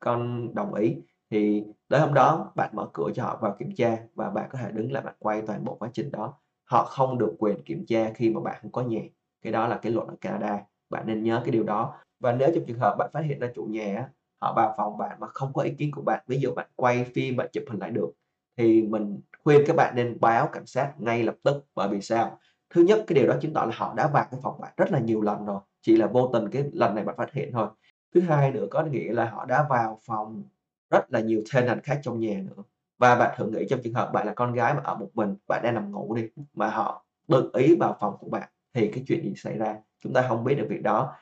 con 0.00 0.48
đồng 0.54 0.74
ý, 0.74 0.96
thì 1.30 1.64
tới 1.88 2.00
hôm 2.00 2.14
đó 2.14 2.52
bạn 2.56 2.70
mở 2.74 2.88
cửa 2.94 3.08
cho 3.14 3.22
họ 3.24 3.38
vào 3.42 3.56
kiểm 3.58 3.74
tra 3.76 3.96
và 4.14 4.30
bạn 4.30 4.48
có 4.52 4.58
thể 4.58 4.70
đứng 4.72 4.92
lại 4.92 5.02
bạn 5.02 5.14
quay 5.18 5.42
toàn 5.46 5.64
bộ 5.64 5.74
quá 5.74 5.90
trình 5.92 6.10
đó 6.12 6.34
họ 6.70 6.84
không 6.84 7.18
được 7.18 7.34
quyền 7.38 7.62
kiểm 7.64 7.84
tra 7.88 8.10
khi 8.14 8.30
mà 8.30 8.40
bạn 8.40 8.58
không 8.62 8.72
có 8.72 8.82
nhà 8.82 9.00
cái 9.42 9.52
đó 9.52 9.68
là 9.68 9.78
cái 9.82 9.92
luật 9.92 10.08
ở 10.08 10.14
Canada. 10.20 10.60
Bạn 10.90 11.06
nên 11.06 11.22
nhớ 11.22 11.40
cái 11.44 11.50
điều 11.52 11.64
đó. 11.64 11.94
Và 12.20 12.32
nếu 12.32 12.50
trong 12.54 12.64
trường 12.66 12.78
hợp 12.78 12.96
bạn 12.98 13.10
phát 13.12 13.20
hiện 13.20 13.38
ra 13.40 13.48
chủ 13.54 13.64
nhà 13.64 14.08
họ 14.40 14.52
vào 14.56 14.74
phòng 14.76 14.98
bạn 14.98 15.16
mà 15.20 15.26
không 15.26 15.52
có 15.52 15.62
ý 15.62 15.70
kiến 15.78 15.90
của 15.92 16.02
bạn, 16.02 16.24
ví 16.26 16.38
dụ 16.40 16.54
bạn 16.54 16.66
quay 16.76 17.04
phim, 17.04 17.36
bạn 17.36 17.48
chụp 17.52 17.64
hình 17.68 17.78
lại 17.80 17.90
được, 17.90 18.10
thì 18.56 18.82
mình 18.82 19.20
khuyên 19.44 19.62
các 19.66 19.76
bạn 19.76 19.94
nên 19.96 20.18
báo 20.20 20.48
cảnh 20.52 20.66
sát 20.66 20.92
ngay 20.98 21.22
lập 21.22 21.34
tức. 21.42 21.64
Bởi 21.74 21.88
vì 21.88 22.00
sao? 22.00 22.38
Thứ 22.70 22.82
nhất, 22.82 23.04
cái 23.06 23.14
điều 23.14 23.26
đó 23.28 23.34
chứng 23.40 23.52
tỏ 23.52 23.64
là 23.64 23.72
họ 23.74 23.94
đã 23.96 24.08
vào 24.12 24.26
cái 24.30 24.40
phòng 24.42 24.60
bạn 24.60 24.72
rất 24.76 24.90
là 24.92 24.98
nhiều 24.98 25.20
lần 25.22 25.46
rồi. 25.46 25.60
Chỉ 25.82 25.96
là 25.96 26.06
vô 26.06 26.30
tình 26.32 26.48
cái 26.50 26.64
lần 26.72 26.94
này 26.94 27.04
bạn 27.04 27.16
phát 27.16 27.32
hiện 27.32 27.52
thôi. 27.52 27.68
Thứ 28.14 28.20
hai 28.20 28.50
nữa 28.52 28.66
có 28.70 28.82
nghĩa 28.84 29.12
là 29.12 29.30
họ 29.30 29.44
đã 29.44 29.66
vào 29.70 30.00
phòng 30.06 30.42
rất 30.90 31.12
là 31.12 31.20
nhiều 31.20 31.42
tenant 31.54 31.82
khác 31.82 32.00
trong 32.02 32.20
nhà 32.20 32.40
nữa 32.46 32.62
và 32.98 33.14
bạn 33.16 33.34
thử 33.38 33.46
nghĩ 33.50 33.66
trong 33.70 33.80
trường 33.84 33.94
hợp 33.94 34.10
bạn 34.12 34.26
là 34.26 34.32
con 34.34 34.52
gái 34.52 34.74
mà 34.74 34.80
ở 34.84 34.94
một 34.94 35.08
mình 35.14 35.36
bạn 35.48 35.60
đang 35.64 35.74
nằm 35.74 35.92
ngủ 35.92 36.14
đi 36.14 36.28
mà 36.54 36.68
họ 36.70 37.06
tự 37.28 37.50
ý 37.54 37.76
vào 37.76 37.96
phòng 38.00 38.16
của 38.20 38.28
bạn 38.30 38.48
thì 38.74 38.90
cái 38.92 39.04
chuyện 39.06 39.24
gì 39.24 39.34
xảy 39.36 39.58
ra? 39.58 39.76
Chúng 40.00 40.12
ta 40.12 40.24
không 40.28 40.44
biết 40.44 40.54
được 40.54 40.66
việc 40.70 40.82
đó. 40.82 41.14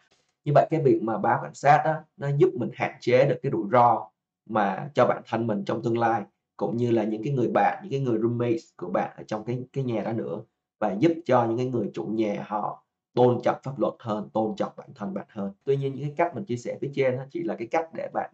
Như 0.45 0.53
vậy 0.55 0.67
cái 0.71 0.83
việc 0.83 1.01
mà 1.03 1.19
báo 1.19 1.41
cảnh 1.43 1.55
sát 1.55 1.83
đó 1.85 1.95
nó 2.17 2.29
giúp 2.39 2.51
mình 2.55 2.71
hạn 2.75 2.97
chế 3.01 3.27
được 3.29 3.37
cái 3.43 3.53
rủi 3.53 3.65
ro 3.73 4.09
mà 4.47 4.91
cho 4.95 5.07
bản 5.07 5.23
thân 5.29 5.47
mình 5.47 5.65
trong 5.65 5.83
tương 5.83 5.99
lai 5.99 6.23
cũng 6.57 6.77
như 6.77 6.91
là 6.91 7.05
những 7.05 7.23
cái 7.23 7.33
người 7.33 7.49
bạn 7.55 7.79
những 7.83 7.91
cái 7.93 8.01
người 8.01 8.19
roommate 8.19 8.57
của 8.77 8.91
bạn 8.91 9.11
ở 9.17 9.23
trong 9.27 9.45
cái 9.45 9.65
cái 9.73 9.85
nhà 9.85 10.03
đó 10.03 10.13
nữa 10.13 10.41
và 10.81 10.93
giúp 10.99 11.13
cho 11.25 11.45
những 11.47 11.57
cái 11.57 11.67
người 11.67 11.91
chủ 11.95 12.05
nhà 12.05 12.45
họ 12.49 12.85
tôn 13.15 13.41
trọng 13.43 13.57
pháp 13.63 13.79
luật 13.79 13.95
hơn 14.01 14.29
tôn 14.33 14.57
trọng 14.57 14.73
bản 14.77 14.89
thân 14.95 15.15
bạn 15.15 15.27
hơn. 15.29 15.53
Tuy 15.65 15.77
nhiên 15.77 15.95
những 15.95 16.05
cái 16.05 16.15
cách 16.17 16.35
mình 16.35 16.45
chia 16.45 16.57
sẻ 16.57 16.79
phía 16.81 16.91
trên 16.95 17.17
đó 17.17 17.25
chỉ 17.31 17.43
là 17.43 17.57
cái 17.59 17.69
cách 17.71 17.89
để 17.95 18.09
bạn 18.15 18.31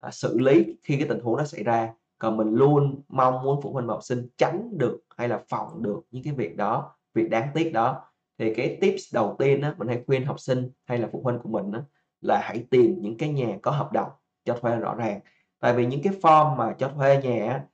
à, 0.00 0.10
xử 0.10 0.38
lý 0.38 0.76
khi 0.82 0.96
cái 0.98 1.08
tình 1.08 1.20
huống 1.20 1.36
nó 1.36 1.44
xảy 1.44 1.64
ra 1.64 1.94
còn 2.18 2.36
mình 2.36 2.50
luôn 2.54 3.02
mong 3.08 3.42
muốn 3.42 3.60
phụ 3.62 3.72
huynh 3.72 3.86
và 3.86 3.94
học 3.94 4.02
sinh 4.02 4.28
tránh 4.36 4.78
được 4.78 5.00
hay 5.16 5.28
là 5.28 5.42
phòng 5.48 5.82
được 5.82 6.00
những 6.10 6.24
cái 6.24 6.32
việc 6.32 6.56
đó 6.56 6.96
việc 7.14 7.30
đáng 7.30 7.48
tiếc 7.54 7.72
đó. 7.72 8.02
Thì 8.38 8.54
cái 8.54 8.78
tips 8.80 9.14
đầu 9.14 9.36
tiên 9.38 9.60
đó 9.60 9.74
mình 9.78 9.88
hay 9.88 10.02
khuyên 10.06 10.24
học 10.24 10.40
sinh 10.40 10.70
hay 10.86 10.98
là 10.98 11.08
phụ 11.12 11.20
huynh 11.24 11.38
của 11.38 11.48
mình 11.48 11.70
đó, 11.72 11.80
là 12.20 12.40
hãy 12.42 12.66
tìm 12.70 12.96
những 13.00 13.18
cái 13.18 13.28
nhà 13.28 13.58
có 13.62 13.70
hợp 13.70 13.92
đồng 13.92 14.10
cho 14.44 14.54
thuê 14.54 14.76
rõ 14.76 14.94
ràng. 14.94 15.20
Tại 15.60 15.72
vì 15.72 15.86
những 15.86 16.02
cái 16.02 16.12
form 16.22 16.56
mà 16.56 16.74
cho 16.78 16.88
thuê 16.88 17.20
nhà 17.22 17.64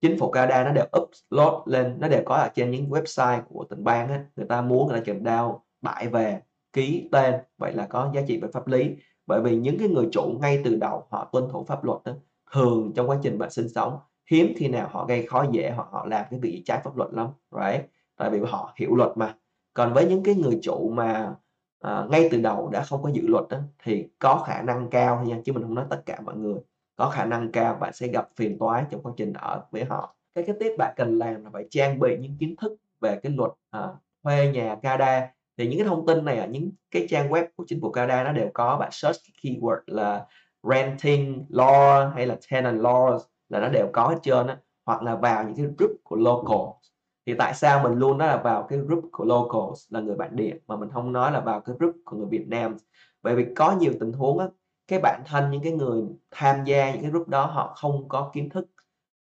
chính 0.00 0.18
phủ 0.18 0.30
Canada 0.30 0.64
nó 0.64 0.72
đều 0.72 0.84
upload 0.84 1.68
lên 1.68 1.96
nó 2.00 2.08
đều 2.08 2.22
có 2.26 2.34
ở 2.34 2.48
trên 2.54 2.70
những 2.70 2.90
website 2.90 3.42
của 3.42 3.64
tỉnh 3.64 3.84
bang 3.84 4.08
á. 4.08 4.24
Người 4.36 4.46
ta 4.46 4.62
muốn 4.62 4.88
người 4.88 4.98
ta 4.98 5.04
chỉnh 5.04 5.24
đao 5.24 5.64
tải 5.82 6.08
về 6.08 6.40
ký 6.72 7.08
tên 7.12 7.34
vậy 7.58 7.72
là 7.72 7.86
có 7.86 8.10
giá 8.14 8.20
trị 8.28 8.40
về 8.40 8.48
pháp 8.52 8.66
lý. 8.66 8.96
Bởi 9.26 9.42
vì 9.42 9.56
những 9.56 9.78
cái 9.78 9.88
người 9.88 10.08
chủ 10.12 10.38
ngay 10.40 10.60
từ 10.64 10.76
đầu 10.76 11.06
họ 11.10 11.28
tuân 11.32 11.48
thủ 11.52 11.64
pháp 11.64 11.84
luật 11.84 11.98
đó, 12.04 12.12
thường 12.52 12.92
trong 12.94 13.10
quá 13.10 13.18
trình 13.22 13.38
bạn 13.38 13.50
sinh 13.50 13.68
sống. 13.68 13.98
Hiếm 14.30 14.52
khi 14.56 14.68
nào 14.68 14.88
họ 14.92 15.06
gây 15.06 15.26
khó 15.26 15.44
dễ 15.50 15.70
hoặc 15.70 15.88
họ 15.90 16.06
làm 16.06 16.24
cái 16.30 16.40
việc 16.40 16.62
trái 16.64 16.80
pháp 16.84 16.96
luật 16.96 17.10
lắm 17.12 17.28
right? 17.50 17.84
Tại 18.16 18.30
vì 18.30 18.40
họ 18.48 18.72
hiểu 18.76 18.96
luật 18.96 19.10
mà. 19.16 19.34
Còn 19.74 19.92
với 19.92 20.06
những 20.06 20.22
cái 20.22 20.34
người 20.34 20.58
chủ 20.62 20.90
mà 20.94 21.34
à, 21.80 22.06
ngay 22.10 22.28
từ 22.30 22.40
đầu 22.40 22.68
đã 22.68 22.82
không 22.82 23.02
có 23.02 23.10
dự 23.12 23.22
luật 23.26 23.44
đó, 23.48 23.58
thì 23.84 24.08
có 24.18 24.44
khả 24.46 24.62
năng 24.62 24.90
cao 24.90 25.24
nha 25.24 25.40
chứ 25.44 25.52
mình 25.52 25.62
không 25.62 25.74
nói 25.74 25.84
tất 25.90 26.02
cả 26.06 26.20
mọi 26.24 26.36
người. 26.36 26.60
Có 26.96 27.10
khả 27.10 27.24
năng 27.24 27.52
cao 27.52 27.74
bạn 27.74 27.92
sẽ 27.92 28.06
gặp 28.06 28.28
phiền 28.36 28.58
toái 28.58 28.84
trong 28.90 29.02
quá 29.02 29.12
trình 29.16 29.32
ở 29.32 29.62
với 29.70 29.84
họ. 29.84 30.16
Cái 30.34 30.44
cái 30.46 30.56
tiếp 30.60 30.74
bạn 30.78 30.94
cần 30.96 31.18
làm 31.18 31.44
là 31.44 31.50
phải 31.52 31.66
trang 31.70 31.98
bị 31.98 32.16
những 32.20 32.36
kiến 32.38 32.56
thức 32.56 32.72
về 33.00 33.20
cái 33.22 33.32
luật 33.32 33.52
à, 33.70 33.88
thuê 34.24 34.50
nhà 34.54 34.76
Canada 34.82 35.28
thì 35.58 35.68
những 35.68 35.78
cái 35.78 35.88
thông 35.88 36.06
tin 36.06 36.24
này 36.24 36.38
ở 36.38 36.46
những 36.46 36.70
cái 36.90 37.06
trang 37.10 37.30
web 37.30 37.46
của 37.56 37.64
chính 37.66 37.80
phủ 37.80 37.90
Canada 37.90 38.24
nó 38.24 38.32
đều 38.32 38.50
có 38.54 38.76
bạn 38.76 38.88
search 38.92 39.20
keyword 39.42 39.80
là 39.86 40.26
renting 40.70 41.46
law 41.48 42.10
hay 42.10 42.26
là 42.26 42.36
tenant 42.50 42.80
laws 42.80 43.18
là 43.48 43.60
nó 43.60 43.68
đều 43.68 43.88
có 43.92 44.08
hết 44.08 44.18
trơn 44.22 44.46
á, 44.46 44.56
hoặc 44.86 45.02
là 45.02 45.16
vào 45.16 45.44
những 45.44 45.56
cái 45.56 45.66
group 45.78 45.96
của 46.02 46.16
locals. 46.16 46.88
Thì 47.26 47.34
tại 47.34 47.54
sao 47.54 47.82
mình 47.82 47.98
luôn 47.98 48.18
nói 48.18 48.28
là 48.28 48.36
vào 48.36 48.62
cái 48.62 48.78
group 48.78 49.04
của 49.12 49.24
locals 49.24 49.92
là 49.92 50.00
người 50.00 50.16
bản 50.16 50.36
địa, 50.36 50.54
mà 50.66 50.76
mình 50.76 50.88
không 50.92 51.12
nói 51.12 51.32
là 51.32 51.40
vào 51.40 51.60
cái 51.60 51.76
group 51.78 51.94
của 52.04 52.16
người 52.16 52.26
Việt 52.30 52.48
Nam? 52.48 52.76
Bởi 53.22 53.34
vì 53.34 53.46
có 53.56 53.76
nhiều 53.80 53.92
tình 54.00 54.12
huống 54.12 54.38
á, 54.38 54.46
cái 54.88 55.00
bản 55.02 55.22
thân 55.26 55.50
những 55.50 55.62
cái 55.62 55.72
người 55.72 56.02
tham 56.30 56.64
gia 56.64 56.92
những 56.92 57.02
cái 57.02 57.10
group 57.10 57.28
đó 57.28 57.46
họ 57.46 57.74
không 57.76 58.08
có 58.08 58.30
kiến 58.34 58.50
thức, 58.50 58.66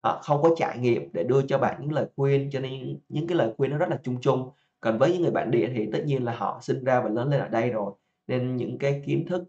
họ 0.02 0.20
không 0.22 0.42
có 0.42 0.50
trải 0.56 0.78
nghiệm 0.78 1.12
để 1.12 1.24
đưa 1.24 1.42
cho 1.42 1.58
bạn 1.58 1.76
những 1.80 1.92
lời 1.92 2.06
khuyên, 2.16 2.50
cho 2.52 2.60
nên 2.60 2.98
những 3.08 3.26
cái 3.26 3.38
lời 3.38 3.54
khuyên 3.56 3.70
nó 3.70 3.78
rất 3.78 3.88
là 3.88 3.98
chung 4.02 4.20
chung. 4.20 4.50
Còn 4.80 4.98
với 4.98 5.12
những 5.12 5.22
người 5.22 5.30
bản 5.30 5.50
địa 5.50 5.70
thì 5.74 5.88
tất 5.92 6.02
nhiên 6.04 6.24
là 6.24 6.34
họ 6.36 6.58
sinh 6.62 6.84
ra 6.84 7.00
và 7.00 7.08
lớn 7.08 7.30
lên 7.30 7.40
ở 7.40 7.48
đây 7.48 7.70
rồi, 7.70 7.92
nên 8.26 8.56
những 8.56 8.78
cái 8.78 9.02
kiến 9.06 9.26
thức 9.28 9.44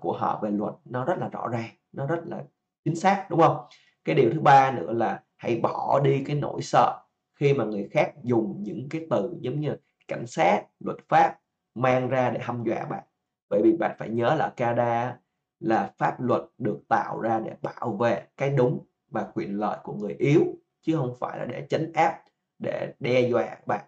của 0.00 0.12
họ 0.12 0.40
về 0.42 0.50
luật 0.50 0.74
nó 0.84 1.04
rất 1.04 1.18
là 1.18 1.28
rõ 1.28 1.48
ràng, 1.48 1.70
nó 1.92 2.06
rất 2.06 2.20
là 2.26 2.44
chính 2.84 2.96
xác, 2.96 3.26
đúng 3.30 3.40
không? 3.40 3.56
Cái 4.04 4.14
điều 4.14 4.30
thứ 4.32 4.40
ba 4.40 4.70
nữa 4.70 4.92
là 4.92 5.22
hãy 5.36 5.60
bỏ 5.62 6.00
đi 6.04 6.24
cái 6.26 6.36
nỗi 6.36 6.62
sợ 6.62 7.00
khi 7.34 7.54
mà 7.54 7.64
người 7.64 7.88
khác 7.90 8.12
dùng 8.22 8.62
những 8.62 8.88
cái 8.90 9.06
từ 9.10 9.36
giống 9.40 9.60
như 9.60 9.76
cảnh 10.08 10.26
sát, 10.26 10.62
luật 10.80 10.98
pháp 11.08 11.36
mang 11.74 12.08
ra 12.08 12.30
để 12.30 12.40
hăm 12.42 12.64
dọa 12.64 12.84
bạn. 12.84 13.04
Bởi 13.50 13.60
vì 13.64 13.76
bạn 13.76 13.96
phải 13.98 14.08
nhớ 14.08 14.34
là 14.34 14.52
Canada 14.56 15.18
là 15.60 15.92
pháp 15.98 16.20
luật 16.20 16.42
được 16.58 16.80
tạo 16.88 17.20
ra 17.20 17.40
để 17.40 17.54
bảo 17.62 17.96
vệ 18.00 18.22
cái 18.36 18.50
đúng 18.50 18.86
và 19.10 19.26
quyền 19.34 19.58
lợi 19.58 19.78
của 19.82 19.92
người 19.92 20.14
yếu, 20.18 20.42
chứ 20.82 20.96
không 20.96 21.14
phải 21.20 21.38
là 21.38 21.44
để 21.44 21.66
chấn 21.68 21.92
áp, 21.92 22.22
để 22.58 22.92
đe 23.00 23.20
dọa 23.20 23.56
bạn. 23.66 23.84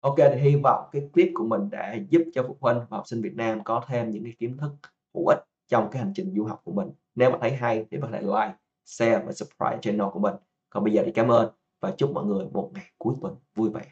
Ok, 0.00 0.16
thì 0.16 0.40
hy 0.40 0.56
vọng 0.56 0.88
cái 0.92 1.10
clip 1.12 1.28
của 1.34 1.44
mình 1.44 1.70
đã 1.70 1.94
giúp 2.08 2.22
cho 2.34 2.44
phụ 2.48 2.56
huynh 2.60 2.78
và 2.78 2.96
học 2.96 3.06
sinh 3.06 3.22
Việt 3.22 3.34
Nam 3.34 3.64
có 3.64 3.84
thêm 3.86 4.10
những 4.10 4.24
cái 4.24 4.32
kiến 4.38 4.56
thức 4.56 4.72
hữu 5.14 5.26
ích 5.26 5.38
trong 5.68 5.88
cái 5.90 6.02
hành 6.02 6.12
trình 6.14 6.34
du 6.36 6.44
học 6.44 6.60
của 6.64 6.72
mình. 6.72 6.90
Nếu 7.14 7.30
mà 7.30 7.38
thấy 7.40 7.52
hay 7.52 7.86
thì 7.90 7.98
có 8.02 8.08
thể 8.12 8.20
like, 8.22 8.54
share 8.84 9.18
và 9.26 9.32
subscribe 9.32 9.78
channel 9.82 10.08
của 10.12 10.20
mình. 10.20 10.34
Còn 10.70 10.84
bây 10.84 10.92
giờ 10.92 11.02
thì 11.06 11.12
cảm 11.12 11.28
ơn 11.28 11.50
và 11.80 11.90
chúc 11.90 12.10
mọi 12.14 12.24
người 12.24 12.46
một 12.52 12.70
ngày 12.74 12.90
cuối 12.98 13.14
tuần 13.20 13.36
vui 13.54 13.70
vẻ. 13.70 13.82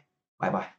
Bye 0.41 0.51
bye. 0.51 0.78